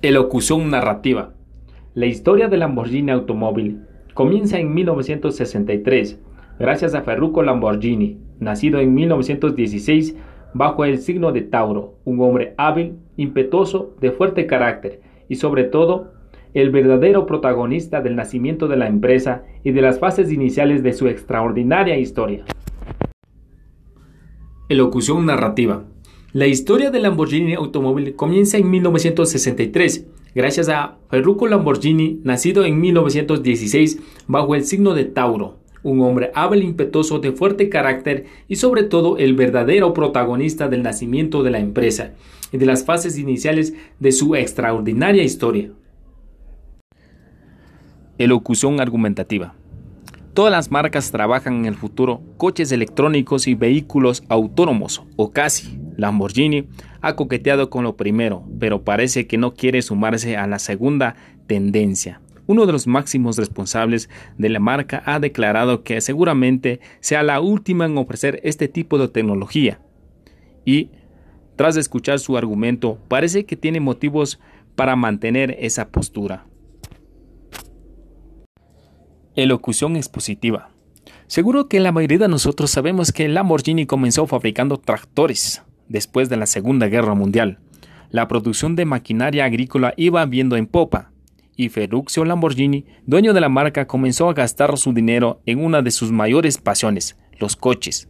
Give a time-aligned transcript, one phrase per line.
[0.00, 1.34] Elocución narrativa.
[1.94, 3.80] La historia del Lamborghini automóvil
[4.14, 6.20] comienza en 1963,
[6.60, 10.16] gracias a Ferrucco Lamborghini, nacido en 1916
[10.54, 16.12] bajo el signo de Tauro, un hombre hábil, impetuoso, de fuerte carácter y sobre todo
[16.54, 21.08] el verdadero protagonista del nacimiento de la empresa y de las fases iniciales de su
[21.08, 22.44] extraordinaria historia.
[24.68, 25.82] Elocución narrativa.
[26.34, 30.04] La historia del Lamborghini automóvil comienza en 1963,
[30.34, 36.64] gracias a Ferrucco Lamborghini, nacido en 1916 bajo el signo de Tauro, un hombre hábil,
[36.64, 42.12] impetuoso, de fuerte carácter y sobre todo el verdadero protagonista del nacimiento de la empresa
[42.52, 45.70] y de las fases iniciales de su extraordinaria historia.
[48.18, 49.54] Elocución argumentativa.
[50.34, 55.87] Todas las marcas trabajan en el futuro coches electrónicos y vehículos autónomos, o casi.
[55.98, 56.68] Lamborghini
[57.00, 61.16] ha coqueteado con lo primero, pero parece que no quiere sumarse a la segunda
[61.46, 62.20] tendencia.
[62.46, 67.84] Uno de los máximos responsables de la marca ha declarado que seguramente sea la última
[67.84, 69.80] en ofrecer este tipo de tecnología.
[70.64, 70.90] Y,
[71.56, 74.38] tras escuchar su argumento, parece que tiene motivos
[74.76, 76.46] para mantener esa postura.
[79.34, 80.70] Elocución expositiva.
[81.26, 86.46] Seguro que la mayoría de nosotros sabemos que Lamborghini comenzó fabricando tractores después de la
[86.46, 87.58] Segunda Guerra Mundial.
[88.10, 91.10] La producción de maquinaria agrícola iba viendo en popa,
[91.56, 95.90] y Ferruccio Lamborghini, dueño de la marca, comenzó a gastar su dinero en una de
[95.90, 98.08] sus mayores pasiones, los coches.